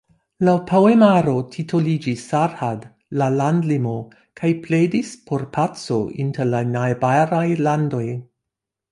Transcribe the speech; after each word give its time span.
La 0.47 0.53
poemaro 0.69 1.33
titoliĝis 1.55 2.23
"Sarhad" 2.29 2.87
(La 3.21 3.27
landlimo) 3.33 3.93
kaj 4.41 4.49
pledis 4.63 5.11
por 5.27 5.43
paco 5.57 5.99
inter 6.25 6.49
la 6.55 6.63
najbaraj 6.71 7.45
landoj. 7.69 8.03